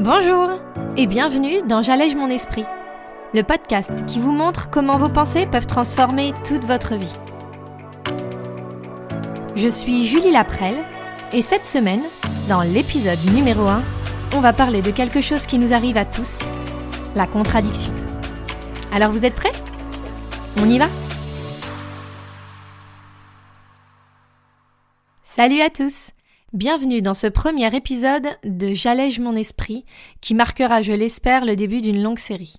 Bonjour 0.00 0.48
et 0.96 1.06
bienvenue 1.06 1.60
dans 1.68 1.82
J'allège 1.82 2.14
mon 2.14 2.30
esprit, 2.30 2.64
le 3.34 3.42
podcast 3.42 4.06
qui 4.06 4.18
vous 4.18 4.32
montre 4.32 4.70
comment 4.70 4.96
vos 4.96 5.10
pensées 5.10 5.46
peuvent 5.46 5.66
transformer 5.66 6.32
toute 6.42 6.64
votre 6.64 6.94
vie. 6.94 7.12
Je 9.56 9.68
suis 9.68 10.06
Julie 10.06 10.32
Laprelle 10.32 10.82
et 11.34 11.42
cette 11.42 11.66
semaine, 11.66 12.04
dans 12.48 12.62
l'épisode 12.62 13.22
numéro 13.34 13.66
1, 13.66 13.82
on 14.36 14.40
va 14.40 14.54
parler 14.54 14.80
de 14.80 14.90
quelque 14.90 15.20
chose 15.20 15.46
qui 15.46 15.58
nous 15.58 15.74
arrive 15.74 15.98
à 15.98 16.06
tous, 16.06 16.38
la 17.14 17.26
contradiction. 17.26 17.92
Alors 18.94 19.12
vous 19.12 19.26
êtes 19.26 19.34
prêts? 19.34 19.52
On 20.62 20.70
y 20.70 20.78
va? 20.78 20.88
Salut 25.24 25.60
à 25.60 25.68
tous 25.68 26.12
Bienvenue 26.52 27.00
dans 27.00 27.14
ce 27.14 27.28
premier 27.28 27.72
épisode 27.76 28.26
de 28.42 28.74
J'allège 28.74 29.20
mon 29.20 29.36
esprit 29.36 29.84
qui 30.20 30.34
marquera, 30.34 30.82
je 30.82 30.92
l'espère, 30.92 31.44
le 31.44 31.54
début 31.54 31.80
d'une 31.80 32.02
longue 32.02 32.18
série. 32.18 32.56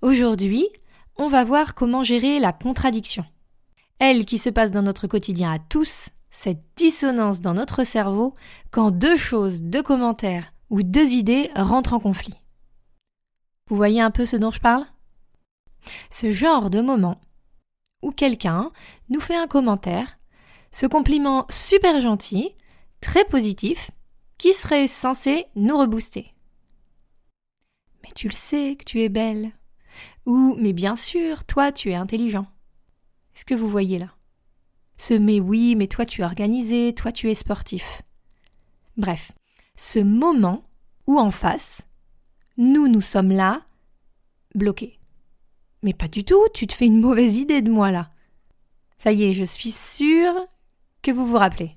Aujourd'hui, 0.00 0.68
on 1.16 1.26
va 1.26 1.42
voir 1.42 1.74
comment 1.74 2.04
gérer 2.04 2.38
la 2.38 2.52
contradiction. 2.52 3.24
Elle 3.98 4.24
qui 4.24 4.38
se 4.38 4.48
passe 4.48 4.70
dans 4.70 4.82
notre 4.82 5.08
quotidien 5.08 5.52
à 5.52 5.58
tous, 5.58 6.10
cette 6.30 6.62
dissonance 6.76 7.40
dans 7.40 7.54
notre 7.54 7.82
cerveau 7.82 8.36
quand 8.70 8.92
deux 8.92 9.16
choses, 9.16 9.62
deux 9.62 9.82
commentaires 9.82 10.52
ou 10.70 10.84
deux 10.84 11.14
idées 11.14 11.50
rentrent 11.56 11.94
en 11.94 11.98
conflit. 12.00 12.36
Vous 13.70 13.76
voyez 13.76 14.00
un 14.00 14.12
peu 14.12 14.24
ce 14.24 14.36
dont 14.36 14.52
je 14.52 14.60
parle? 14.60 14.86
Ce 16.10 16.30
genre 16.30 16.70
de 16.70 16.80
moment 16.80 17.20
où 18.02 18.12
quelqu'un 18.12 18.70
nous 19.08 19.20
fait 19.20 19.36
un 19.36 19.48
commentaire 19.48 20.16
ce 20.72 20.86
compliment 20.86 21.46
super 21.50 22.00
gentil, 22.00 22.54
très 23.00 23.24
positif, 23.24 23.90
qui 24.38 24.54
serait 24.54 24.86
censé 24.86 25.46
nous 25.54 25.76
rebooster. 25.78 26.34
Mais 28.02 28.10
tu 28.14 28.28
le 28.28 28.34
sais 28.34 28.76
que 28.76 28.84
tu 28.84 29.02
es 29.02 29.08
belle. 29.08 29.52
Ou, 30.26 30.56
mais 30.58 30.72
bien 30.72 30.96
sûr, 30.96 31.44
toi 31.44 31.70
tu 31.70 31.90
es 31.90 31.94
intelligent. 31.94 32.46
Est-ce 33.36 33.44
que 33.44 33.54
vous 33.54 33.68
voyez 33.68 33.98
là? 33.98 34.08
Ce 34.96 35.14
mais 35.14 35.40
oui, 35.40 35.76
mais 35.76 35.86
toi 35.86 36.04
tu 36.04 36.22
es 36.22 36.24
organisé, 36.24 36.94
toi 36.94 37.12
tu 37.12 37.30
es 37.30 37.34
sportif. 37.34 38.02
Bref, 38.96 39.32
ce 39.76 39.98
moment 39.98 40.64
où 41.06 41.18
en 41.18 41.30
face, 41.30 41.86
nous 42.56 42.88
nous 42.88 43.00
sommes 43.00 43.30
là, 43.30 43.62
bloqués. 44.54 44.98
Mais 45.82 45.94
pas 45.94 46.08
du 46.08 46.24
tout, 46.24 46.44
tu 46.54 46.66
te 46.66 46.74
fais 46.74 46.86
une 46.86 47.00
mauvaise 47.00 47.36
idée 47.36 47.62
de 47.62 47.70
moi 47.70 47.90
là. 47.90 48.10
Ça 48.96 49.12
y 49.12 49.24
est, 49.24 49.34
je 49.34 49.44
suis 49.44 49.70
sûre 49.70 50.34
que 51.02 51.10
vous 51.10 51.26
vous 51.26 51.36
rappelez. 51.36 51.76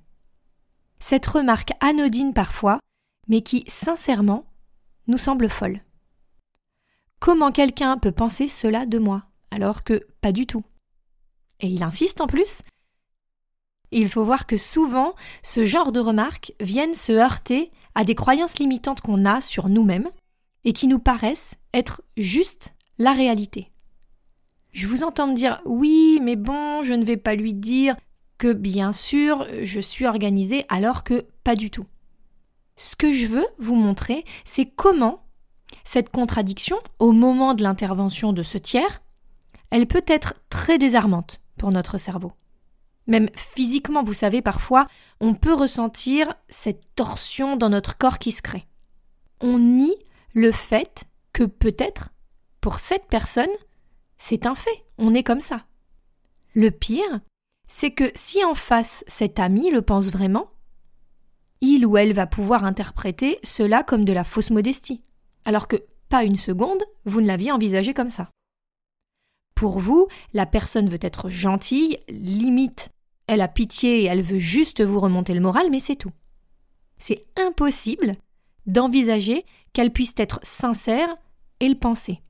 Cette 0.99 1.25
remarque 1.25 1.71
anodine 1.81 2.33
parfois, 2.33 2.79
mais 3.27 3.41
qui, 3.41 3.63
sincèrement, 3.67 4.45
nous 5.07 5.17
semble 5.17 5.49
folle. 5.49 5.81
Comment 7.19 7.51
quelqu'un 7.51 7.97
peut 7.97 8.11
penser 8.11 8.47
cela 8.47 8.85
de 8.85 8.99
moi, 8.99 9.23
alors 9.51 9.83
que 9.83 10.07
pas 10.21 10.31
du 10.31 10.45
tout? 10.45 10.63
Et 11.59 11.67
il 11.67 11.83
insiste 11.83 12.21
en 12.21 12.27
plus. 12.27 12.61
Il 13.91 14.09
faut 14.09 14.25
voir 14.25 14.45
que 14.45 14.57
souvent, 14.57 15.15
ce 15.41 15.65
genre 15.65 15.91
de 15.91 15.99
remarques 15.99 16.53
viennent 16.59 16.93
se 16.93 17.11
heurter 17.11 17.71
à 17.93 18.03
des 18.03 18.15
croyances 18.15 18.59
limitantes 18.59 19.01
qu'on 19.01 19.25
a 19.25 19.41
sur 19.41 19.69
nous-mêmes 19.69 20.09
et 20.63 20.73
qui 20.73 20.87
nous 20.87 20.99
paraissent 20.99 21.55
être 21.73 22.01
juste 22.17 22.73
la 22.97 23.13
réalité. 23.13 23.71
Je 24.71 24.87
vous 24.87 25.03
entends 25.03 25.27
me 25.27 25.35
dire 25.35 25.61
oui, 25.65 26.19
mais 26.21 26.35
bon, 26.35 26.83
je 26.83 26.93
ne 26.93 27.05
vais 27.05 27.17
pas 27.17 27.35
lui 27.35 27.53
dire, 27.53 27.95
que 28.37 28.53
bien 28.53 28.91
sûr 28.91 29.47
je 29.63 29.79
suis 29.79 30.05
organisée 30.05 30.65
alors 30.69 31.03
que 31.03 31.25
pas 31.43 31.55
du 31.55 31.71
tout. 31.71 31.85
Ce 32.77 32.95
que 32.95 33.13
je 33.13 33.27
veux 33.27 33.47
vous 33.57 33.75
montrer, 33.75 34.25
c'est 34.43 34.65
comment 34.65 35.25
cette 35.83 36.09
contradiction, 36.09 36.77
au 36.99 37.11
moment 37.11 37.53
de 37.53 37.63
l'intervention 37.63 38.33
de 38.33 38.43
ce 38.43 38.57
tiers, 38.57 39.01
elle 39.69 39.87
peut 39.87 40.03
être 40.07 40.35
très 40.49 40.77
désarmante 40.77 41.41
pour 41.57 41.71
notre 41.71 41.97
cerveau. 41.97 42.33
Même 43.07 43.29
physiquement, 43.35 44.03
vous 44.03 44.13
savez, 44.13 44.41
parfois, 44.41 44.87
on 45.21 45.33
peut 45.33 45.53
ressentir 45.53 46.33
cette 46.49 46.95
torsion 46.95 47.55
dans 47.55 47.69
notre 47.69 47.97
corps 47.97 48.17
qui 48.17 48.31
se 48.31 48.41
crée. 48.41 48.67
On 49.41 49.59
nie 49.59 49.95
le 50.33 50.51
fait 50.51 51.05
que 51.33 51.43
peut-être, 51.43 52.09
pour 52.61 52.79
cette 52.79 53.05
personne, 53.07 53.49
c'est 54.17 54.45
un 54.45 54.55
fait, 54.55 54.85
on 54.97 55.13
est 55.13 55.23
comme 55.23 55.41
ça. 55.41 55.65
Le 56.53 56.71
pire, 56.71 57.19
c'est 57.67 57.91
que 57.91 58.11
si 58.15 58.43
en 58.43 58.53
face 58.53 59.03
cet 59.07 59.39
ami 59.39 59.71
le 59.71 59.81
pense 59.81 60.07
vraiment, 60.07 60.49
il 61.61 61.85
ou 61.85 61.97
elle 61.97 62.13
va 62.13 62.27
pouvoir 62.27 62.63
interpréter 62.63 63.39
cela 63.43 63.83
comme 63.83 64.05
de 64.05 64.13
la 64.13 64.23
fausse 64.23 64.51
modestie, 64.51 65.03
alors 65.45 65.67
que 65.67 65.77
pas 66.09 66.23
une 66.23 66.35
seconde, 66.35 66.83
vous 67.05 67.21
ne 67.21 67.27
l'aviez 67.27 67.51
envisagé 67.51 67.93
comme 67.93 68.09
ça. 68.09 68.29
Pour 69.55 69.79
vous, 69.79 70.07
la 70.33 70.45
personne 70.45 70.89
veut 70.89 70.99
être 71.01 71.29
gentille, 71.29 71.99
limite, 72.09 72.89
elle 73.27 73.41
a 73.41 73.47
pitié 73.47 74.01
et 74.01 74.05
elle 74.05 74.21
veut 74.21 74.39
juste 74.39 74.83
vous 74.83 74.99
remonter 74.99 75.33
le 75.33 75.39
moral, 75.39 75.71
mais 75.71 75.79
c'est 75.79 75.95
tout. 75.95 76.11
C'est 76.97 77.21
impossible 77.35 78.15
d'envisager 78.65 79.45
qu'elle 79.73 79.91
puisse 79.91 80.13
être 80.17 80.39
sincère 80.43 81.15
et 81.59 81.69
le 81.69 81.77
penser. 81.77 82.21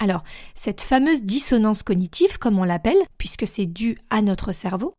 Alors, 0.00 0.24
cette 0.54 0.80
fameuse 0.80 1.22
dissonance 1.22 1.82
cognitive, 1.82 2.38
comme 2.38 2.58
on 2.58 2.64
l'appelle, 2.64 2.96
puisque 3.18 3.46
c'est 3.46 3.66
dû 3.66 3.98
à 4.08 4.22
notre 4.22 4.52
cerveau, 4.52 4.94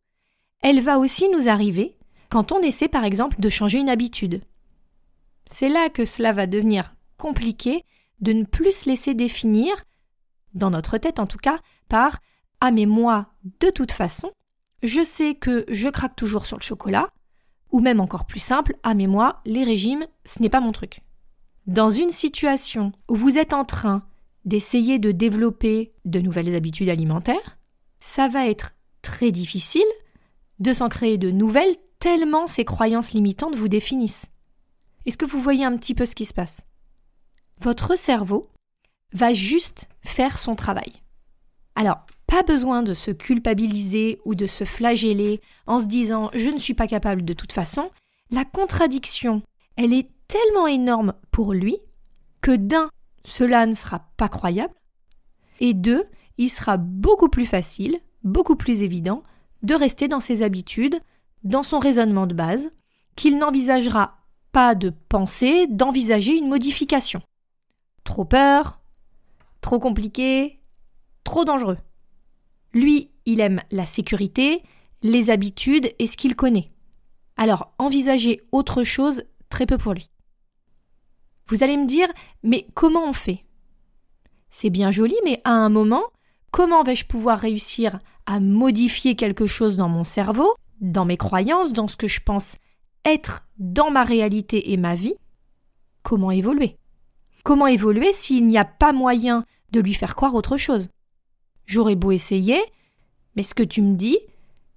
elle 0.62 0.80
va 0.80 0.98
aussi 0.98 1.28
nous 1.28 1.48
arriver 1.48 1.96
quand 2.30 2.52
on 2.52 2.60
essaie 2.60 2.88
par 2.88 3.04
exemple 3.04 3.40
de 3.40 3.48
changer 3.48 3.78
une 3.78 3.90
habitude. 3.90 4.42
C'est 5.50 5.68
là 5.68 5.90
que 5.90 6.04
cela 6.04 6.32
va 6.32 6.46
devenir 6.46 6.94
compliqué 7.18 7.84
de 8.20 8.32
ne 8.32 8.44
plus 8.44 8.72
se 8.72 8.88
laisser 8.88 9.12
définir, 9.12 9.74
dans 10.54 10.70
notre 10.70 10.98
tête 10.98 11.18
en 11.18 11.26
tout 11.26 11.38
cas, 11.38 11.58
par 11.88 12.20
Ah 12.60 12.70
mais 12.70 12.86
moi, 12.86 13.26
de 13.60 13.70
toute 13.70 13.92
façon, 13.92 14.30
je 14.84 15.02
sais 15.02 15.34
que 15.34 15.64
je 15.68 15.88
craque 15.88 16.14
toujours 16.14 16.46
sur 16.46 16.56
le 16.56 16.62
chocolat, 16.62 17.08
ou 17.72 17.80
même 17.80 18.00
encore 18.00 18.24
plus 18.24 18.40
simple, 18.40 18.76
Ah 18.84 18.94
mais 18.94 19.08
moi, 19.08 19.40
les 19.44 19.64
régimes, 19.64 20.06
ce 20.24 20.40
n'est 20.40 20.48
pas 20.48 20.60
mon 20.60 20.72
truc. 20.72 21.00
Dans 21.66 21.90
une 21.90 22.10
situation 22.10 22.92
où 23.08 23.16
vous 23.16 23.36
êtes 23.36 23.52
en 23.52 23.64
train 23.64 24.06
d'essayer 24.44 24.98
de 24.98 25.12
développer 25.12 25.94
de 26.04 26.20
nouvelles 26.20 26.54
habitudes 26.54 26.88
alimentaires, 26.88 27.58
ça 27.98 28.28
va 28.28 28.48
être 28.48 28.74
très 29.02 29.30
difficile 29.30 29.82
de 30.58 30.72
s'en 30.72 30.88
créer 30.88 31.18
de 31.18 31.30
nouvelles 31.30 31.76
tellement 31.98 32.46
ces 32.46 32.64
croyances 32.64 33.12
limitantes 33.12 33.54
vous 33.54 33.68
définissent. 33.68 34.26
Est-ce 35.06 35.18
que 35.18 35.26
vous 35.26 35.40
voyez 35.40 35.64
un 35.64 35.76
petit 35.76 35.94
peu 35.94 36.04
ce 36.04 36.14
qui 36.14 36.24
se 36.24 36.34
passe? 36.34 36.66
Votre 37.60 37.96
cerveau 37.96 38.50
va 39.12 39.32
juste 39.32 39.88
faire 40.00 40.38
son 40.38 40.54
travail. 40.54 40.92
Alors, 41.74 41.98
pas 42.26 42.42
besoin 42.42 42.82
de 42.82 42.94
se 42.94 43.10
culpabiliser 43.10 44.20
ou 44.24 44.34
de 44.34 44.46
se 44.46 44.64
flageller 44.64 45.40
en 45.66 45.78
se 45.78 45.86
disant 45.86 46.30
je 46.34 46.48
ne 46.48 46.58
suis 46.58 46.74
pas 46.74 46.86
capable 46.86 47.24
de 47.24 47.34
toute 47.34 47.52
façon. 47.52 47.90
La 48.30 48.44
contradiction, 48.44 49.42
elle 49.76 49.92
est 49.92 50.08
tellement 50.28 50.66
énorme 50.66 51.14
pour 51.30 51.52
lui 51.52 51.76
que 52.40 52.56
d'un, 52.56 52.90
cela 53.24 53.66
ne 53.66 53.74
sera 53.74 54.10
pas 54.16 54.28
croyable. 54.28 54.74
Et 55.60 55.74
deux, 55.74 56.04
il 56.38 56.48
sera 56.48 56.76
beaucoup 56.76 57.28
plus 57.28 57.46
facile, 57.46 58.00
beaucoup 58.24 58.56
plus 58.56 58.82
évident 58.82 59.22
de 59.62 59.74
rester 59.74 60.08
dans 60.08 60.20
ses 60.20 60.42
habitudes, 60.42 61.00
dans 61.44 61.62
son 61.62 61.78
raisonnement 61.78 62.26
de 62.26 62.34
base, 62.34 62.72
qu'il 63.16 63.38
n'envisagera 63.38 64.18
pas 64.50 64.74
de 64.74 64.90
penser 64.90 65.66
d'envisager 65.68 66.36
une 66.36 66.48
modification. 66.48 67.22
Trop 68.04 68.24
peur, 68.24 68.80
trop 69.60 69.78
compliqué, 69.78 70.60
trop 71.24 71.44
dangereux. 71.44 71.78
Lui, 72.74 73.10
il 73.24 73.40
aime 73.40 73.62
la 73.70 73.86
sécurité, 73.86 74.62
les 75.02 75.30
habitudes 75.30 75.92
et 75.98 76.06
ce 76.06 76.16
qu'il 76.16 76.36
connaît. 76.36 76.70
Alors 77.36 77.72
envisager 77.78 78.42
autre 78.52 78.84
chose, 78.84 79.24
très 79.48 79.66
peu 79.66 79.78
pour 79.78 79.94
lui. 79.94 80.10
Vous 81.48 81.62
allez 81.62 81.76
me 81.76 81.86
dire, 81.86 82.08
mais 82.42 82.66
comment 82.74 83.04
on 83.04 83.12
fait? 83.12 83.44
C'est 84.50 84.70
bien 84.70 84.90
joli, 84.90 85.16
mais 85.24 85.40
à 85.44 85.52
un 85.52 85.68
moment, 85.68 86.04
comment 86.50 86.82
vais-je 86.82 87.06
pouvoir 87.06 87.38
réussir 87.38 87.98
à 88.26 88.38
modifier 88.40 89.16
quelque 89.16 89.46
chose 89.46 89.76
dans 89.76 89.88
mon 89.88 90.04
cerveau, 90.04 90.54
dans 90.80 91.04
mes 91.04 91.16
croyances, 91.16 91.72
dans 91.72 91.88
ce 91.88 91.96
que 91.96 92.08
je 92.08 92.20
pense 92.20 92.56
être 93.04 93.44
dans 93.58 93.90
ma 93.90 94.04
réalité 94.04 94.72
et 94.72 94.76
ma 94.76 94.94
vie? 94.94 95.16
Comment 96.02 96.30
évoluer? 96.30 96.76
Comment 97.44 97.66
évoluer 97.66 98.12
s'il 98.12 98.46
n'y 98.46 98.58
a 98.58 98.64
pas 98.64 98.92
moyen 98.92 99.44
de 99.72 99.80
lui 99.80 99.94
faire 99.94 100.14
croire 100.14 100.34
autre 100.34 100.56
chose? 100.56 100.88
J'aurais 101.66 101.96
beau 101.96 102.12
essayer, 102.12 102.60
mais 103.34 103.42
ce 103.42 103.54
que 103.54 103.62
tu 103.62 103.82
me 103.82 103.96
dis, 103.96 104.18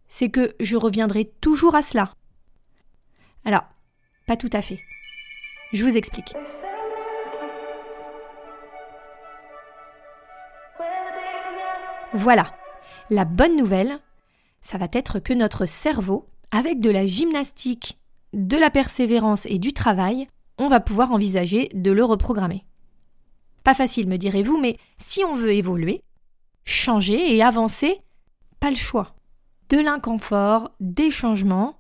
c'est 0.08 0.30
que 0.30 0.56
je 0.60 0.78
reviendrai 0.78 1.26
toujours 1.42 1.76
à 1.76 1.82
cela. 1.82 2.14
Alors, 3.44 3.64
pas 4.28 4.38
tout 4.38 4.50
à 4.54 4.62
fait. 4.62 4.80
Je 5.74 5.84
vous 5.84 5.98
explique. 5.98 6.34
Voilà. 12.16 12.56
La 13.10 13.26
bonne 13.26 13.58
nouvelle, 13.58 14.00
ça 14.62 14.78
va 14.78 14.88
être 14.94 15.20
que 15.20 15.34
notre 15.34 15.66
cerveau, 15.66 16.26
avec 16.50 16.80
de 16.80 16.90
la 16.90 17.06
gymnastique, 17.06 18.00
de 18.32 18.56
la 18.56 18.70
persévérance 18.70 19.46
et 19.48 19.60
du 19.60 19.74
travail, 19.74 20.30
on 20.58 20.70
va 20.70 20.80
pouvoir 20.80 21.12
envisager 21.12 21.70
de 21.74 21.92
le 21.92 22.06
reprogrammer. 22.06 22.64
Pas 23.66 23.74
facile, 23.74 24.08
me 24.08 24.16
direz-vous, 24.16 24.58
mais 24.58 24.78
si 24.98 25.26
on 25.26 25.36
veut 25.36 25.52
évoluer, 25.52 26.04
changer 26.64 27.36
et 27.36 27.44
avancer, 27.44 28.00
pas 28.62 28.70
le 28.70 28.78
choix. 28.78 29.14
De 29.68 29.78
l'inconfort, 29.78 30.72
des 30.80 31.12
changements, 31.12 31.76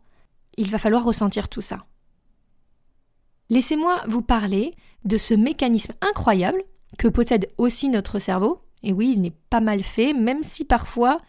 il 0.57 0.69
va 0.69 0.79
falloir 0.79 1.05
ressentir 1.05 1.47
tout 1.47 1.61
ça. 1.61 1.85
Laissez-moi 3.49 4.01
vous 4.07 4.21
parler 4.21 4.75
de 5.05 5.17
ce 5.17 5.33
mécanisme 5.33 5.93
incroyable 6.01 6.61
que 6.97 7.07
possède 7.07 7.49
aussi 7.57 7.87
notre 7.87 8.19
cerveau. 8.19 8.64
Et 8.85 8.93
oui, 8.93 9.11
il 9.13 9.21
n'est 9.21 9.35
pas 9.49 9.59
mal 9.59 9.83
fait, 9.83 10.13
même 10.13 10.43
si 10.43 10.63
parfois, 10.63 11.19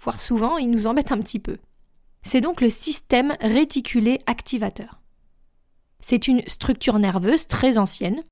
voire 0.00 0.20
souvent, 0.20 0.58
il 0.58 0.70
nous 0.70 0.86
embête 0.86 1.12
un 1.12 1.18
petit 1.18 1.38
peu. 1.38 1.56
C'est 2.22 2.42
donc 2.42 2.60
le 2.60 2.68
système 2.68 3.34
réticulé 3.40 4.20
activateur. 4.26 5.00
C'est 6.00 6.28
une 6.28 6.46
structure 6.46 6.98
nerveuse 6.98 7.46
très 7.46 7.78
ancienne 7.78 8.22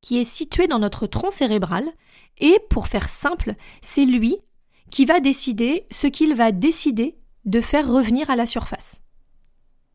qui 0.00 0.18
est 0.18 0.24
située 0.24 0.66
dans 0.66 0.80
notre 0.80 1.06
tronc 1.06 1.30
cérébral 1.30 1.84
et, 2.38 2.58
pour 2.70 2.88
faire 2.88 3.08
simple, 3.08 3.54
c'est 3.82 4.04
lui 4.04 4.38
qui 4.90 5.04
va 5.04 5.20
décider 5.20 5.86
ce 5.92 6.08
qu'il 6.08 6.34
va 6.34 6.50
décider 6.50 7.16
de 7.44 7.60
faire 7.60 7.88
revenir 7.88 8.28
à 8.30 8.36
la 8.36 8.46
surface 8.46 9.00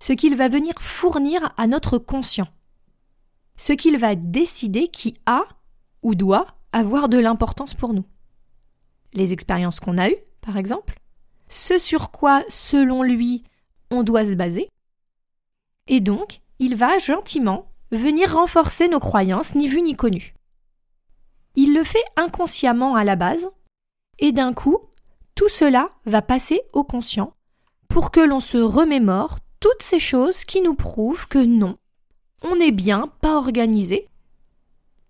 ce 0.01 0.13
qu'il 0.13 0.35
va 0.35 0.47
venir 0.47 0.73
fournir 0.79 1.53
à 1.57 1.67
notre 1.67 1.97
conscient, 1.97 2.47
ce 3.57 3.73
qu'il 3.73 3.97
va 3.97 4.15
décider 4.15 4.87
qui 4.87 5.17
a 5.25 5.43
ou 6.01 6.15
doit 6.15 6.58
avoir 6.71 7.09
de 7.09 7.17
l'importance 7.17 7.73
pour 7.73 7.93
nous. 7.93 8.05
Les 9.13 9.33
expériences 9.33 9.79
qu'on 9.79 9.97
a 9.97 10.09
eues, 10.09 10.23
par 10.41 10.57
exemple, 10.57 10.99
ce 11.47 11.77
sur 11.77 12.11
quoi, 12.11 12.43
selon 12.47 13.03
lui, 13.03 13.43
on 13.91 14.03
doit 14.03 14.25
se 14.25 14.33
baser, 14.33 14.69
et 15.87 15.99
donc 15.99 16.41
il 16.59 16.75
va 16.75 16.99
gentiment 16.99 17.71
venir 17.91 18.33
renforcer 18.33 18.87
nos 18.87 18.99
croyances 18.99 19.55
ni 19.55 19.67
vues 19.67 19.81
ni 19.81 19.95
connues. 19.95 20.35
Il 21.55 21.73
le 21.73 21.83
fait 21.83 22.03
inconsciemment 22.15 22.95
à 22.95 23.03
la 23.03 23.15
base, 23.15 23.49
et 24.19 24.31
d'un 24.31 24.53
coup, 24.53 24.77
tout 25.33 25.49
cela 25.49 25.89
va 26.05 26.21
passer 26.21 26.61
au 26.73 26.83
conscient 26.83 27.33
pour 27.87 28.11
que 28.11 28.19
l'on 28.19 28.39
se 28.39 28.57
remémore 28.57 29.39
toutes 29.59 29.81
ces 29.81 29.99
choses 29.99 30.45
qui 30.45 30.61
nous 30.61 30.75
prouvent 30.75 31.27
que 31.27 31.39
non, 31.39 31.77
on 32.43 32.55
n'est 32.55 32.71
bien 32.71 33.11
pas 33.21 33.35
organisé, 33.35 34.07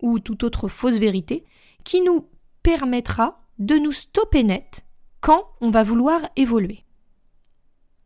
ou 0.02 0.18
toute 0.18 0.44
autre 0.44 0.68
fausse 0.68 0.96
vérité, 0.96 1.44
qui 1.84 2.00
nous 2.00 2.28
permettra 2.62 3.40
de 3.58 3.76
nous 3.76 3.92
stopper 3.92 4.42
net 4.42 4.84
quand 5.20 5.44
on 5.60 5.70
va 5.70 5.82
vouloir 5.82 6.20
évoluer. 6.36 6.84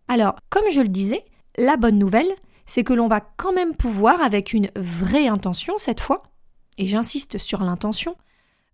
Alors, 0.08 0.36
comme 0.50 0.70
je 0.70 0.80
le 0.80 0.88
disais, 0.88 1.24
la 1.56 1.76
bonne 1.76 1.98
nouvelle, 1.98 2.32
c'est 2.66 2.84
que 2.84 2.92
l'on 2.92 3.08
va 3.08 3.20
quand 3.20 3.52
même 3.52 3.74
pouvoir, 3.74 4.20
avec 4.20 4.52
une 4.52 4.70
vraie 4.76 5.28
intention 5.28 5.74
cette 5.78 6.00
fois, 6.00 6.22
et 6.78 6.86
j'insiste 6.86 7.38
sur 7.38 7.62
l'intention, 7.62 8.16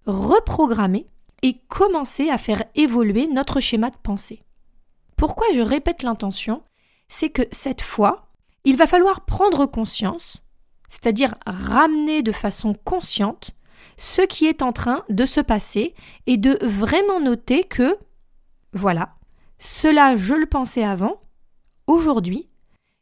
reprogrammer 0.07 1.07
et 1.43 1.59
commencer 1.69 2.31
à 2.31 2.39
faire 2.39 2.65
évoluer 2.75 3.27
notre 3.27 3.61
schéma 3.61 3.91
de 3.91 3.97
pensée. 3.97 4.43
Pourquoi 5.17 5.47
je 5.53 5.61
répète 5.61 6.03
l'intention? 6.03 6.63
C'est 7.09 7.31
que 7.31 7.43
cette 7.51 7.83
fois, 7.83 8.31
il 8.65 8.77
va 8.77 8.87
falloir 8.87 9.25
prendre 9.25 9.67
conscience, 9.67 10.43
c'est-à-dire 10.91 11.37
ramener 11.47 12.25
de 12.25 12.33
façon 12.33 12.75
consciente 12.75 13.53
ce 13.97 14.23
qui 14.23 14.47
est 14.47 14.61
en 14.61 14.73
train 14.73 15.05
de 15.09 15.25
se 15.25 15.41
passer 15.41 15.95
et 16.27 16.37
de 16.37 16.59
vraiment 16.63 17.21
noter 17.21 17.63
que, 17.63 17.97
voilà, 18.73 19.15
cela 19.59 20.17
je 20.17 20.35
le 20.35 20.47
pensais 20.47 20.83
avant, 20.83 21.21
aujourd'hui, 21.87 22.49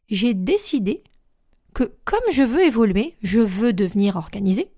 j'ai 0.07 0.35
décidé 0.35 1.03
que 1.73 1.95
comme 2.05 2.19
je 2.31 2.43
veux 2.43 2.61
évoluer, 2.61 3.17
je 3.23 3.39
veux 3.39 3.73
devenir 3.73 4.17
organisé. 4.17 4.71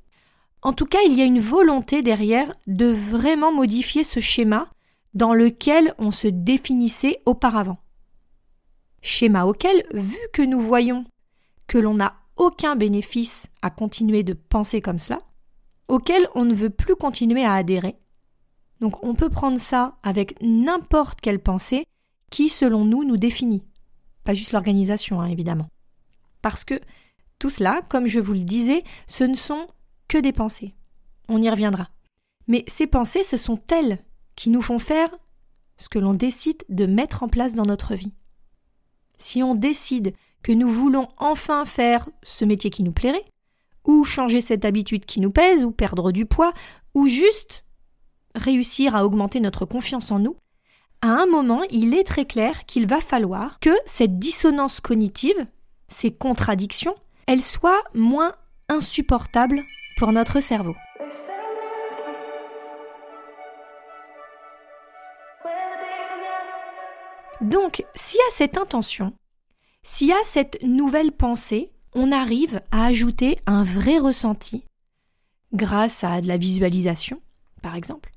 En 0.61 0.71
tout 0.71 0.85
cas, 0.85 0.99
il 1.05 1.13
y 1.13 1.21
a 1.21 1.25
une 1.25 1.41
volonté 1.41 2.01
derrière 2.03 2.53
de 2.65 2.85
vraiment 2.85 3.51
modifier 3.51 4.05
ce 4.05 4.21
schéma 4.21 4.69
dans 5.15 5.33
lequel 5.33 5.93
on 5.97 6.11
se 6.11 6.27
définissait 6.27 7.21
auparavant 7.25 7.77
schéma 9.01 9.45
auquel, 9.45 9.83
vu 9.93 10.19
que 10.31 10.43
nous 10.43 10.59
voyons 10.59 11.03
que 11.67 11.77
l'on 11.77 11.95
n'a 11.95 12.20
aucun 12.37 12.75
bénéfice 12.75 13.47
à 13.61 13.69
continuer 13.69 14.23
de 14.23 14.33
penser 14.33 14.81
comme 14.81 14.99
cela, 14.99 15.21
auquel 15.87 16.27
on 16.35 16.45
ne 16.45 16.53
veut 16.53 16.69
plus 16.69 16.95
continuer 16.95 17.43
à 17.43 17.53
adhérer. 17.53 17.97
Donc 18.79 19.03
on 19.03 19.13
peut 19.13 19.29
prendre 19.29 19.59
ça 19.59 19.97
avec 20.03 20.35
n'importe 20.41 21.21
quelle 21.21 21.41
pensée 21.41 21.85
qui, 22.29 22.49
selon 22.49 22.85
nous, 22.85 23.03
nous 23.03 23.17
définit. 23.17 23.63
Pas 24.23 24.33
juste 24.33 24.53
l'organisation, 24.53 25.21
hein, 25.21 25.27
évidemment. 25.27 25.67
Parce 26.41 26.63
que 26.63 26.79
tout 27.39 27.49
cela, 27.49 27.81
comme 27.89 28.07
je 28.07 28.19
vous 28.19 28.33
le 28.33 28.43
disais, 28.43 28.83
ce 29.07 29.23
ne 29.23 29.35
sont 29.35 29.67
que 30.07 30.17
des 30.17 30.31
pensées. 30.31 30.75
On 31.27 31.41
y 31.41 31.49
reviendra. 31.49 31.89
Mais 32.47 32.63
ces 32.67 32.87
pensées, 32.87 33.23
ce 33.23 33.37
sont 33.37 33.61
elles 33.71 34.03
qui 34.35 34.49
nous 34.49 34.61
font 34.61 34.79
faire 34.79 35.13
ce 35.77 35.89
que 35.89 35.99
l'on 35.99 36.13
décide 36.13 36.63
de 36.69 36.85
mettre 36.85 37.23
en 37.23 37.27
place 37.27 37.55
dans 37.55 37.65
notre 37.65 37.95
vie 37.95 38.13
si 39.21 39.43
on 39.43 39.55
décide 39.55 40.13
que 40.43 40.51
nous 40.51 40.69
voulons 40.69 41.07
enfin 41.17 41.65
faire 41.65 42.07
ce 42.23 42.45
métier 42.45 42.69
qui 42.69 42.83
nous 42.83 42.91
plairait, 42.91 43.25
ou 43.85 44.03
changer 44.03 44.41
cette 44.41 44.65
habitude 44.65 45.05
qui 45.05 45.19
nous 45.19 45.31
pèse, 45.31 45.63
ou 45.63 45.71
perdre 45.71 46.11
du 46.11 46.25
poids, 46.25 46.53
ou 46.93 47.07
juste 47.07 47.63
réussir 48.35 48.95
à 48.95 49.05
augmenter 49.05 49.39
notre 49.39 49.65
confiance 49.65 50.11
en 50.11 50.19
nous, 50.19 50.35
à 51.01 51.07
un 51.07 51.25
moment, 51.25 51.63
il 51.71 51.95
est 51.95 52.03
très 52.03 52.25
clair 52.25 52.65
qu'il 52.65 52.87
va 52.87 53.01
falloir 53.01 53.59
que 53.59 53.71
cette 53.85 54.19
dissonance 54.19 54.79
cognitive, 54.79 55.47
ces 55.87 56.11
contradictions, 56.11 56.95
elles 57.25 57.41
soient 57.41 57.83
moins 57.95 58.35
insupportables 58.69 59.63
pour 59.97 60.11
notre 60.11 60.39
cerveau. 60.39 60.75
Donc, 67.41 67.79
y 67.79 68.17
a 68.17 68.31
cette 68.31 68.57
intention, 68.57 69.13
y 70.01 70.11
a 70.11 70.23
cette 70.23 70.61
nouvelle 70.63 71.11
pensée, 71.11 71.71
on 71.93 72.11
arrive 72.11 72.61
à 72.71 72.85
ajouter 72.85 73.39
un 73.45 73.63
vrai 73.63 73.99
ressenti, 73.99 74.65
grâce 75.53 76.03
à 76.03 76.21
de 76.21 76.27
la 76.27 76.37
visualisation, 76.37 77.21
par 77.61 77.75
exemple. 77.75 78.11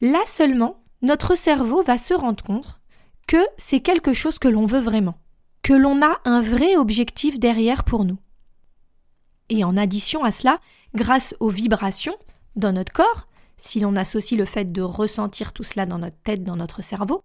Là 0.00 0.20
seulement, 0.26 0.82
notre 1.02 1.34
cerveau 1.34 1.82
va 1.82 1.98
se 1.98 2.14
rendre 2.14 2.42
compte 2.42 2.80
que 3.26 3.44
c'est 3.58 3.80
quelque 3.80 4.12
chose 4.12 4.38
que 4.38 4.48
l'on 4.48 4.66
veut 4.66 4.80
vraiment, 4.80 5.18
que 5.62 5.72
l'on 5.72 6.02
a 6.02 6.20
un 6.24 6.40
vrai 6.40 6.76
objectif 6.76 7.38
derrière 7.38 7.84
pour 7.84 8.04
nous. 8.04 8.18
Et 9.50 9.64
en 9.64 9.76
addition 9.76 10.24
à 10.24 10.32
cela, 10.32 10.60
grâce 10.94 11.34
aux 11.40 11.50
vibrations 11.50 12.16
dans 12.56 12.72
notre 12.72 12.92
corps, 12.92 13.28
si 13.56 13.80
l'on 13.80 13.96
associe 13.96 14.38
le 14.38 14.46
fait 14.46 14.72
de 14.72 14.82
ressentir 14.82 15.52
tout 15.52 15.64
cela 15.64 15.86
dans 15.86 15.98
notre 15.98 16.20
tête, 16.22 16.42
dans 16.42 16.56
notre 16.56 16.82
cerveau, 16.82 17.22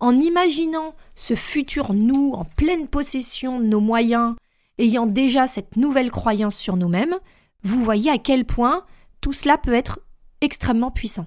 en 0.00 0.20
imaginant 0.20 0.94
ce 1.14 1.34
futur 1.34 1.92
nous 1.92 2.32
en 2.34 2.44
pleine 2.44 2.88
possession 2.88 3.58
de 3.58 3.64
nos 3.64 3.80
moyens, 3.80 4.36
ayant 4.78 5.06
déjà 5.06 5.46
cette 5.46 5.76
nouvelle 5.76 6.10
croyance 6.10 6.56
sur 6.56 6.76
nous-mêmes, 6.76 7.16
vous 7.62 7.82
voyez 7.82 8.10
à 8.10 8.18
quel 8.18 8.44
point 8.44 8.84
tout 9.20 9.32
cela 9.32 9.58
peut 9.58 9.72
être 9.72 10.00
extrêmement 10.40 10.90
puissant. 10.90 11.26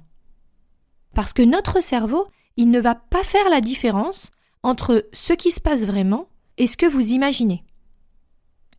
Parce 1.13 1.33
que 1.33 1.41
notre 1.41 1.81
cerveau, 1.81 2.27
il 2.57 2.69
ne 2.69 2.79
va 2.79 2.95
pas 2.95 3.23
faire 3.23 3.49
la 3.49 3.61
différence 3.61 4.29
entre 4.63 5.07
ce 5.13 5.33
qui 5.33 5.51
se 5.51 5.59
passe 5.59 5.81
vraiment 5.81 6.29
et 6.57 6.67
ce 6.67 6.77
que 6.77 6.85
vous 6.85 7.13
imaginez. 7.13 7.63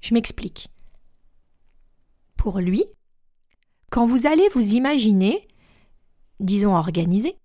Je 0.01 0.15
m'explique. 0.15 0.69
Pour 2.37 2.59
lui, 2.61 2.85
quand 3.91 4.07
vous 4.07 4.27
allez 4.27 4.49
vous 4.55 4.75
imaginer, 4.75 5.47
disons 6.39 6.77
organisé, 6.77 7.37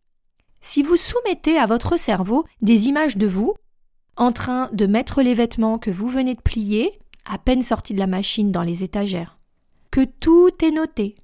si 0.65 0.81
vous 0.81 0.98
soumettez 0.98 1.60
à 1.60 1.67
votre 1.67 1.95
cerveau 1.95 2.43
des 2.60 2.88
images 2.88 3.17
de 3.17 3.27
vous, 3.27 3.53
en 4.17 4.31
train 4.31 4.67
de 4.74 4.88
mettre 4.88 5.22
les 5.22 5.36
vêtements 5.36 5.77
que 5.77 5.91
vous 5.91 6.07
venez 6.07 6.34
de 6.34 6.41
plier, 6.41 7.00
à 7.24 7.38
peine 7.38 7.62
sortis 7.62 7.93
de 7.93 8.00
la 8.00 8.07
machine 8.07 8.51
dans 8.51 8.63
les 8.63 8.84
étagères, 8.84 9.38
que 9.91 10.03
tout 10.03 10.50
est 10.63 10.72
noté, 10.72 11.17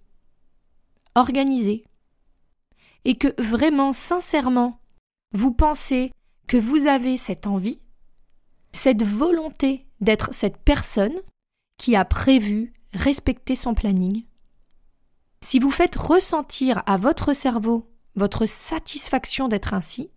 organisé, 1.16 1.84
et 3.04 3.16
que 3.16 3.34
vraiment, 3.42 3.94
sincèrement, 3.94 4.80
vous 5.34 5.52
pensez 5.52 6.12
que 6.48 6.58
vous 6.58 6.86
avez 6.86 7.18
cette 7.18 7.48
envie, 7.48 7.82
cette 8.74 9.04
volonté 9.04 9.88
d'être 10.02 10.30
cette 10.34 10.58
personne 10.58 11.20
qui 11.80 11.96
a 11.96 12.06
prévu 12.06 12.74
respecter 12.94 13.56
son 13.56 13.74
planning, 13.74 14.24
si 15.44 15.58
vous 15.58 15.72
faites 15.72 15.96
ressentir 15.96 16.84
à 16.86 16.98
votre 16.98 17.34
cerveau 17.34 17.91
votre 18.16 18.46
satisfaction 18.46 19.48
d'être 19.48 19.74
ainsi, 19.74 20.12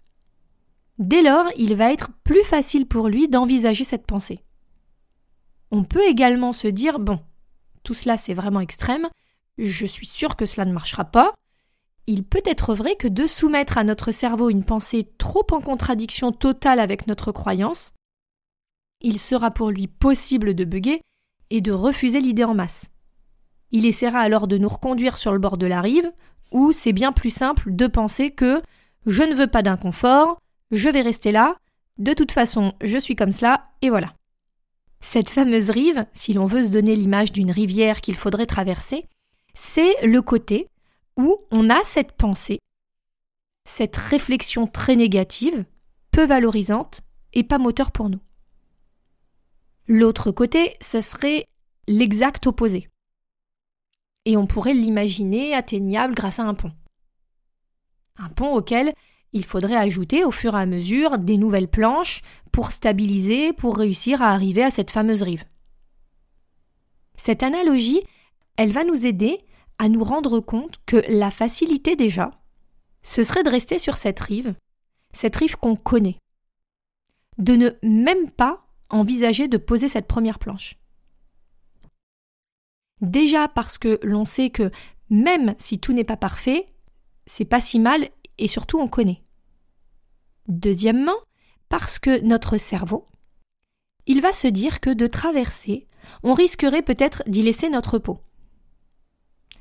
dès 0.99 1.23
lors 1.23 1.47
il 1.57 1.75
va 1.77 1.93
être 1.93 2.11
plus 2.25 2.43
facile 2.43 2.87
pour 2.87 3.09
lui 3.09 3.29
d'envisager 3.29 3.85
cette 3.85 4.07
pensée. 4.07 4.41
On 5.71 5.85
peut 5.85 6.05
également 6.05 6.53
se 6.53 6.69
dire 6.69 6.99
bon, 6.99 7.21
tout 7.83 7.95
cela 7.95 8.17
c'est 8.17 8.35
vraiment 8.35 8.61
extrême, 8.61 9.09
je 9.59 9.87
suis 9.87 10.07
sûr 10.07 10.37
que 10.37 10.47
cela 10.47 10.65
ne 10.65 10.73
marchera 10.73 11.05
pas. 11.05 11.33
Il 12.07 12.23
peut 12.23 12.43
être 12.45 12.75
vrai 12.75 12.97
que 12.97 13.09
de 13.09 13.27
soumettre 13.27 13.79
à 13.79 13.85
notre 13.85 14.13
cerveau 14.13 14.51
une 14.51 14.65
pensée 14.65 15.09
trop 15.17 15.47
en 15.53 15.61
contradiction 15.61 16.33
totale 16.33 16.81
avec 16.81 17.07
notre 17.07 17.33
croyance, 17.33 17.93
il 19.01 19.19
sera 19.19 19.51
pour 19.51 19.71
lui 19.71 19.87
possible 19.87 20.55
de 20.55 20.65
bugger 20.65 21.01
et 21.51 21.61
de 21.61 21.73
refuser 21.73 22.21
l'idée 22.21 22.45
en 22.45 22.55
masse. 22.55 22.87
Il 23.71 23.87
essaiera 23.87 24.21
alors 24.21 24.47
de 24.47 24.59
nous 24.59 24.69
reconduire 24.69 25.17
sur 25.17 25.33
le 25.33 25.39
bord 25.39 25.59
de 25.59 25.67
la 25.67 25.81
rive, 25.81 26.11
où 26.53 26.73
c'est 26.73 26.93
bien 26.93 27.13
plus 27.13 27.31
simple 27.31 27.75
de 27.75 27.87
penser 27.87 28.31
que 28.31 28.63
je 29.07 29.23
ne 29.23 29.35
veux 29.35 29.47
pas 29.47 29.63
d'inconfort, 29.63 30.39
je 30.71 30.89
vais 30.89 31.03
rester 31.03 31.33
là, 31.33 31.57
de 31.99 32.13
toute 32.13 32.33
façon 32.33 32.75
je 32.83 32.99
suis 32.99 33.17
comme 33.17 33.33
cela, 33.33 33.69
et 33.83 33.91
voilà. 33.91 34.15
Cette 35.01 35.29
fameuse 35.29 35.71
rive, 35.71 36.07
si 36.13 36.33
l'on 36.33 36.47
veut 36.47 36.65
se 36.65 36.71
donner 36.71 36.97
l'image 36.97 37.33
d'une 37.33 37.51
rivière 37.51 38.01
qu'il 38.01 38.17
faudrait 38.17 38.47
traverser, 38.47 39.07
c'est 39.53 40.07
le 40.07 40.23
côté 40.23 40.69
où 41.17 41.39
on 41.51 41.71
a 41.71 41.85
cette 41.85 42.13
pensée, 42.13 42.59
cette 43.67 43.97
réflexion 43.97 44.67
très 44.67 44.97
négative, 44.97 45.65
peu 46.11 46.25
valorisante 46.25 47.03
et 47.33 47.45
pas 47.45 47.59
moteur 47.59 47.91
pour 47.91 48.09
nous. 48.09 48.21
L'autre 49.87 50.31
côté, 50.31 50.77
ce 50.81 51.01
serait 51.01 51.45
l'exact 51.87 52.47
opposé. 52.47 52.89
Et 54.25 54.37
on 54.37 54.47
pourrait 54.47 54.75
l'imaginer 54.75 55.55
atteignable 55.55 56.15
grâce 56.15 56.39
à 56.39 56.45
un 56.45 56.55
pont. 56.55 56.73
Un 58.17 58.29
pont 58.29 58.55
auquel 58.55 58.95
il 59.33 59.45
faudrait 59.45 59.77
ajouter 59.77 60.25
au 60.25 60.31
fur 60.31 60.57
et 60.57 60.61
à 60.61 60.67
mesure 60.67 61.19
des 61.19 61.37
nouvelles 61.37 61.69
planches 61.69 62.23
pour 62.53 62.71
stabiliser, 62.71 63.53
pour 63.53 63.77
réussir 63.77 64.23
à 64.23 64.31
arriver 64.31 64.63
à 64.63 64.71
cette 64.71 64.93
fameuse 64.93 65.23
rive. 65.23 65.45
Cette 67.17 67.43
analogie, 67.43 68.01
elle 68.57 68.71
va 68.71 68.85
nous 68.85 69.07
aider 69.07 69.41
à 69.79 69.89
nous 69.89 70.05
rendre 70.05 70.41
compte 70.41 70.81
que 70.87 71.03
la 71.09 71.31
facilité 71.31 71.97
déjà, 71.97 72.31
ce 73.03 73.23
serait 73.23 73.43
de 73.43 73.51
rester 73.51 73.79
sur 73.79 73.97
cette 73.97 74.21
rive, 74.21 74.55
cette 75.13 75.37
rive 75.37 75.57
qu'on 75.57 75.77
connaît, 75.77 76.19
de 77.39 77.55
ne 77.57 77.71
même 77.83 78.31
pas 78.31 78.67
envisager 78.89 79.49
de 79.49 79.57
poser 79.57 79.89
cette 79.89 80.07
première 80.07 80.39
planche. 80.39 80.77
Déjà 83.05 83.49
parce 83.49 83.77
que 83.77 84.01
l'on 84.03 84.25
sait 84.25 84.49
que 84.49 84.71
même 85.11 85.55
si 85.59 85.79
tout 85.79 85.93
n'est 85.93 86.05
pas 86.05 86.17
parfait, 86.17 86.67
c'est 87.27 87.45
pas 87.45 87.61
si 87.61 87.79
mal 87.79 88.09
et 88.39 88.49
surtout 88.49 88.79
on 88.79 88.89
connaît. 88.89 89.23
Deuxièmement, 90.49 91.17
parce 91.69 91.99
que 91.99 92.21
notre 92.23 92.57
cerveau, 92.57 93.07
il 94.07 94.23
va 94.23 94.33
se 94.33 94.49
dire 94.49 94.81
que 94.81 94.91
de 94.91 95.07
traverser, 95.07 95.87
on 96.23 96.33
risquerait 96.33 96.83
peut-être 96.83 97.23
d'y 97.27 97.43
laisser 97.43 97.69
notre 97.69 97.99
peau. 97.99 98.19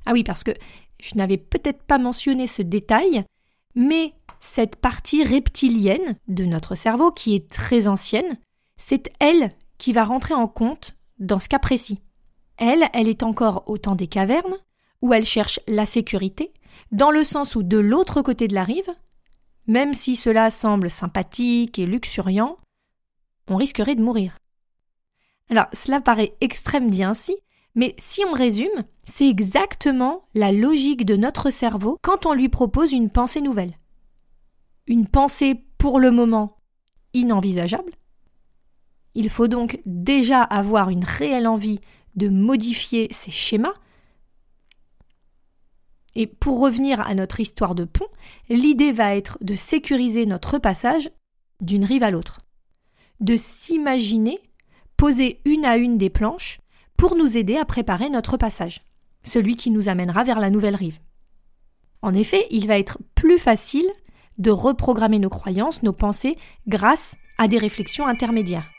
Ah 0.06 0.14
oui, 0.14 0.24
parce 0.24 0.44
que 0.44 0.52
je 1.02 1.16
n'avais 1.16 1.38
peut-être 1.38 1.84
pas 1.84 1.98
mentionné 1.98 2.48
ce 2.48 2.62
détail, 2.62 3.26
mais 3.76 4.14
cette 4.40 4.78
partie 4.78 5.24
reptilienne 5.24 6.18
de 6.30 6.46
notre 6.46 6.76
cerveau, 6.76 7.12
qui 7.12 7.36
est 7.36 7.50
très 7.50 7.88
ancienne, 7.88 8.38
c'est 8.78 9.12
elle 9.20 9.52
qui 9.78 9.92
va 9.92 10.06
rentrer 10.06 10.34
en 10.34 10.48
compte 10.48 10.96
dans 11.20 11.40
ce 11.40 11.50
cas 11.50 11.60
précis. 11.60 12.00
Elle, 12.58 12.88
elle 12.94 13.08
est 13.08 13.24
encore 13.24 13.64
au 13.68 13.78
temps 13.78 13.96
des 13.96 14.08
cavernes, 14.08 14.58
où 15.02 15.14
elle 15.14 15.26
cherche 15.26 15.60
la 15.68 15.86
sécurité, 15.86 16.54
dans 16.92 17.12
le 17.12 17.24
sens 17.24 17.56
où 17.56 17.64
de 17.64 17.78
l'autre 17.78 18.22
côté 18.22 18.48
de 18.48 18.56
la 18.56 18.64
rive, 18.64 18.90
même 19.68 19.94
si 19.94 20.16
cela 20.16 20.50
semble 20.50 20.90
sympathique 20.90 21.80
et 21.80 21.86
luxuriant, 21.86 22.58
on 23.50 23.56
risquerait 23.56 23.96
de 23.96 24.04
mourir. 24.04 24.38
Alors, 25.50 25.68
cela 25.74 26.02
paraît 26.02 26.36
extrême 26.42 26.90
dit 26.90 27.04
ainsi, 27.04 27.36
mais 27.76 27.96
si 27.98 28.24
on 28.26 28.34
résume, 28.34 28.84
c'est 29.06 29.28
exactement 29.28 30.24
la 30.34 30.52
logique 30.52 31.06
de 31.06 31.16
notre 31.16 31.50
cerveau 31.50 31.98
quand 32.02 32.26
on 32.26 32.34
lui 32.34 32.50
propose 32.50 32.92
une 32.92 33.10
pensée 33.10 33.42
nouvelle. 33.42 33.78
Une 34.88 35.08
pensée 35.08 35.66
pour 35.78 36.00
le 36.00 36.12
moment 36.12 36.58
inenvisageable. 37.14 37.94
Il 39.16 39.30
faut 39.30 39.48
donc 39.48 39.80
déjà 39.86 40.42
avoir 40.42 40.90
une 40.90 41.04
réelle 41.04 41.48
envie 41.48 41.80
de 42.16 42.30
modifier 42.30 43.08
ces 43.12 43.32
schémas 43.32 43.74
et 46.16 46.28
pour 46.28 46.60
revenir 46.60 47.02
à 47.02 47.16
notre 47.16 47.40
histoire 47.40 47.76
de 47.76 47.86
pont, 47.86 48.08
l'idée 48.50 48.92
va 48.92 49.16
être 49.16 49.38
de 49.42 49.56
sécuriser 49.56 50.26
notre 50.26 50.60
passage 50.60 51.10
d'une 51.60 51.86
rive 51.86 52.04
à 52.04 52.12
l'autre, 52.12 52.42
de 53.20 53.36
s'imaginer 53.36 54.40
poser 54.98 55.42
une 55.46 55.66
à 55.66 55.78
une 55.78 55.98
des 55.98 56.10
planches 56.10 56.60
pour 56.98 57.16
nous 57.16 57.38
aider 57.38 57.58
à 57.58 57.66
préparer 57.66 58.10
notre 58.10 58.38
passage, 58.38 58.82
celui 59.24 59.56
qui 59.56 59.72
nous 59.72 59.90
amènera 59.90 60.24
vers 60.24 60.40
la 60.40 60.50
nouvelle 60.50 60.76
rive. 60.76 61.00
En 62.02 62.14
effet, 62.14 62.48
il 62.52 62.68
va 62.68 62.78
être 62.78 63.00
plus 63.16 63.40
facile 63.40 63.88
de 64.38 64.52
reprogrammer 64.52 65.20
nos 65.20 65.30
croyances, 65.30 65.84
nos 65.84 65.94
pensées, 65.94 66.36
grâce 66.68 67.16
à 67.38 67.48
des 67.48 67.58
réflexions 67.58 68.06
intermédiaires. 68.06 68.73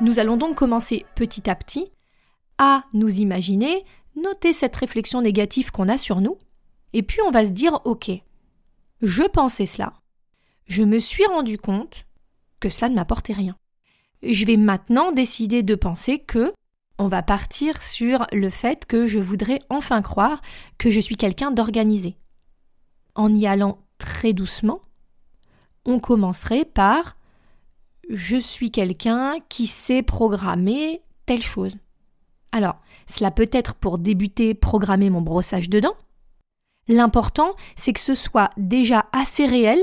Nous 0.00 0.18
allons 0.18 0.36
donc 0.36 0.54
commencer 0.54 1.04
petit 1.14 1.50
à 1.50 1.54
petit 1.54 1.90
à 2.56 2.84
nous 2.92 3.20
imaginer, 3.20 3.84
noter 4.16 4.52
cette 4.52 4.76
réflexion 4.76 5.22
négative 5.22 5.70
qu'on 5.70 5.88
a 5.88 5.96
sur 5.96 6.20
nous, 6.20 6.36
et 6.92 7.02
puis 7.02 7.18
on 7.26 7.30
va 7.30 7.46
se 7.46 7.52
dire 7.52 7.80
ok, 7.84 8.10
je 9.00 9.22
pensais 9.24 9.66
cela, 9.66 9.94
je 10.66 10.82
me 10.82 10.98
suis 10.98 11.24
rendu 11.24 11.58
compte 11.58 12.04
que 12.60 12.68
cela 12.68 12.88
ne 12.88 12.94
m'apportait 12.94 13.32
rien. 13.32 13.56
Je 14.22 14.44
vais 14.44 14.58
maintenant 14.58 15.12
décider 15.12 15.62
de 15.62 15.74
penser 15.74 16.18
que 16.18 16.52
on 16.98 17.08
va 17.08 17.22
partir 17.22 17.80
sur 17.80 18.26
le 18.32 18.50
fait 18.50 18.84
que 18.84 19.06
je 19.06 19.18
voudrais 19.18 19.60
enfin 19.70 20.02
croire 20.02 20.42
que 20.76 20.90
je 20.90 21.00
suis 21.00 21.16
quelqu'un 21.16 21.50
d'organisé. 21.50 22.16
En 23.14 23.34
y 23.34 23.46
allant 23.46 23.78
très 23.96 24.34
doucement, 24.34 24.82
on 25.86 25.98
commencerait 25.98 26.66
par 26.66 27.16
je 28.10 28.36
suis 28.36 28.72
quelqu'un 28.72 29.36
qui 29.48 29.68
sait 29.68 30.02
programmer 30.02 31.02
telle 31.26 31.42
chose. 31.42 31.76
Alors, 32.52 32.76
cela 33.06 33.30
peut 33.30 33.48
être 33.52 33.74
pour 33.74 33.98
débuter 33.98 34.54
programmer 34.54 35.10
mon 35.10 35.22
brossage 35.22 35.70
de 35.70 35.78
dents. 35.78 35.96
L'important, 36.88 37.54
c'est 37.76 37.92
que 37.92 38.00
ce 38.00 38.16
soit 38.16 38.50
déjà 38.56 39.06
assez 39.12 39.46
réel 39.46 39.80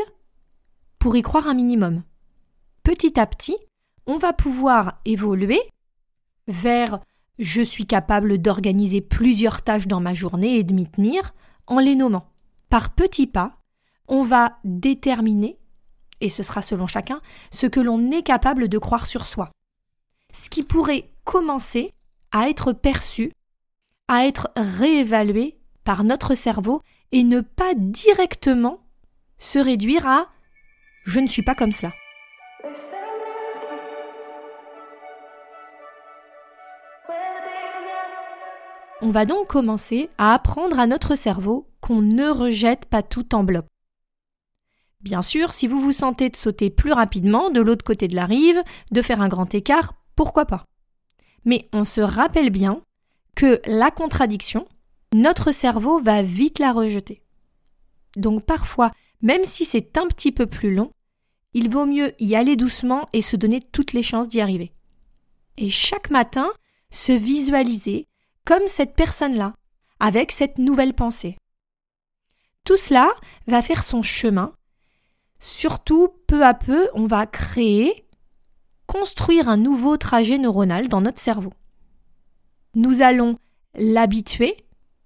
pour 0.99 1.15
y 1.15 1.21
croire 1.21 1.47
un 1.47 1.53
minimum. 1.53 2.03
Petit 2.83 3.17
à 3.17 3.25
petit, 3.25 3.57
on 4.07 4.17
va 4.17 4.33
pouvoir 4.33 4.99
évoluer 5.05 5.61
vers 6.47 6.99
je 7.39 7.61
suis 7.61 7.85
capable 7.85 8.39
d'organiser 8.39 8.99
plusieurs 8.99 9.61
tâches 9.61 9.87
dans 9.87 10.01
ma 10.01 10.13
journée 10.13 10.57
et 10.57 10.63
de 10.63 10.73
m'y 10.73 10.89
tenir 10.89 11.33
en 11.67 11.79
les 11.79 11.95
nommant. 11.95 12.29
Par 12.69 12.93
petits 12.93 13.27
pas, 13.27 13.57
on 14.07 14.23
va 14.23 14.57
déterminer 14.65 15.57
et 16.21 16.29
ce 16.29 16.43
sera 16.43 16.61
selon 16.61 16.87
chacun, 16.87 17.21
ce 17.51 17.67
que 17.67 17.79
l'on 17.79 18.11
est 18.11 18.23
capable 18.23 18.67
de 18.67 18.77
croire 18.77 19.05
sur 19.05 19.25
soi. 19.25 19.51
Ce 20.33 20.49
qui 20.49 20.63
pourrait 20.63 21.09
commencer 21.23 21.93
à 22.31 22.49
être 22.49 22.73
perçu, 22.73 23.31
à 24.07 24.25
être 24.25 24.49
réévalué 24.55 25.57
par 25.83 26.03
notre 26.03 26.35
cerveau 26.35 26.81
et 27.11 27.23
ne 27.23 27.41
pas 27.41 27.73
directement 27.75 28.79
se 29.37 29.59
réduire 29.59 30.07
à 30.07 30.27
je 31.05 31.19
ne 31.19 31.27
suis 31.27 31.43
pas 31.43 31.55
comme 31.55 31.71
cela. 31.71 31.93
On 39.01 39.11
va 39.11 39.25
donc 39.25 39.47
commencer 39.47 40.09
à 40.17 40.33
apprendre 40.33 40.79
à 40.79 40.87
notre 40.87 41.15
cerveau 41.15 41.67
qu'on 41.81 42.01
ne 42.01 42.29
rejette 42.29 42.85
pas 42.85 43.03
tout 43.03 43.35
en 43.35 43.43
bloc. 43.43 43.65
Bien 45.01 45.21
sûr, 45.21 45.53
si 45.53 45.67
vous 45.67 45.79
vous 45.79 45.91
sentez 45.91 46.29
de 46.29 46.35
sauter 46.35 46.69
plus 46.69 46.91
rapidement 46.91 47.49
de 47.49 47.61
l'autre 47.61 47.85
côté 47.85 48.07
de 48.07 48.15
la 48.15 48.25
rive, 48.25 48.61
de 48.91 49.01
faire 49.01 49.21
un 49.21 49.27
grand 49.27 49.53
écart, 49.53 49.93
pourquoi 50.15 50.45
pas? 50.45 50.65
Mais 51.45 51.69
on 51.71 51.83
se 51.83 52.01
rappelle 52.01 52.49
bien 52.49 52.81
que 53.35 53.61
la 53.65 53.91
contradiction, 53.91 54.67
notre 55.13 55.51
cerveau 55.51 55.99
va 56.01 56.21
vite 56.23 56.59
la 56.59 56.73
rejeter. 56.73 57.21
Donc 58.15 58.45
parfois, 58.45 58.91
même 59.21 59.45
si 59.45 59.63
c'est 59.63 59.97
un 59.97 60.07
petit 60.07 60.31
peu 60.31 60.47
plus 60.47 60.73
long, 60.73 60.91
il 61.53 61.69
vaut 61.69 61.85
mieux 61.85 62.13
y 62.19 62.35
aller 62.35 62.55
doucement 62.55 63.07
et 63.13 63.21
se 63.21 63.35
donner 63.35 63.61
toutes 63.61 63.93
les 63.93 64.03
chances 64.03 64.27
d'y 64.27 64.41
arriver. 64.41 64.73
Et 65.57 65.69
chaque 65.69 66.09
matin, 66.09 66.49
se 66.89 67.11
visualiser 67.11 68.07
comme 68.45 68.67
cette 68.67 68.95
personne-là, 68.95 69.53
avec 69.99 70.31
cette 70.31 70.57
nouvelle 70.57 70.93
pensée. 70.93 71.37
Tout 72.63 72.77
cela 72.77 73.11
va 73.47 73.61
faire 73.61 73.83
son 73.83 74.01
chemin 74.01 74.53
Surtout, 75.39 76.09
peu 76.27 76.43
à 76.45 76.53
peu, 76.53 76.89
on 76.93 77.05
va 77.05 77.27
créer, 77.27 78.05
construire 78.87 79.49
un 79.49 79.57
nouveau 79.57 79.97
trajet 79.97 80.37
neuronal 80.37 80.87
dans 80.87 81.01
notre 81.01 81.19
cerveau. 81.19 81.53
Nous 82.75 83.01
allons 83.01 83.37
l'habituer 83.75 84.57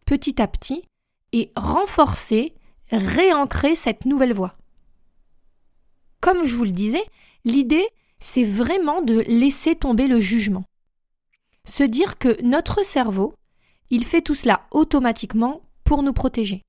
petit 0.06 0.42
à 0.42 0.48
petit 0.48 0.84
et 1.32 1.52
renforcer, 1.56 2.54
réancrer 2.92 3.76
cette 3.76 4.06
nouvelle 4.06 4.34
voie. 4.34 4.56
Comme 6.20 6.46
je 6.46 6.56
vous 6.56 6.66
le 6.66 6.72
disais, 6.72 7.04
l'idée, 7.46 7.88
c'est 8.20 8.44
vraiment 8.44 9.02
de 9.02 9.20
laisser 9.22 9.76
tomber 9.76 10.08
le 10.08 10.20
jugement. 10.20 10.64
Se 11.66 11.84
dire 11.84 12.18
que 12.18 12.42
notre 12.42 12.86
cerveau, 12.86 13.34
il 13.90 14.06
fait 14.06 14.22
tout 14.22 14.36
cela 14.36 14.68
automatiquement 14.72 15.62
pour 15.84 16.04
nous 16.04 16.14
protéger. 16.14 16.64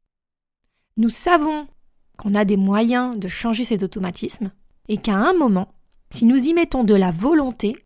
Nous 0.97 1.11
savons 1.11 1.69
qu'on 2.16 2.35
a 2.35 2.45
des 2.45 2.57
moyens 2.57 3.19
de 3.19 3.28
changer 3.28 3.64
cet 3.64 3.83
automatisme, 3.83 4.50
et 4.88 4.97
qu'à 4.97 5.16
un 5.16 5.33
moment, 5.33 5.69
si 6.11 6.25
nous 6.25 6.37
y 6.37 6.54
mettons 6.54 6.85
de 6.85 6.95
la 6.95 7.11
volonté, 7.11 7.76